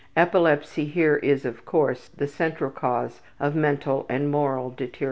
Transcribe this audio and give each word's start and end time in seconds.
Epilepsy 0.17 0.85
here 0.85 1.17
is, 1.17 1.45
of 1.45 1.63
course, 1.63 2.07
the 2.07 2.25
central 2.27 2.71
cause 2.71 3.21
of 3.39 3.55
mental 3.55 4.07
and 4.09 4.31
moral 4.31 4.71
deterioration. 4.71 4.99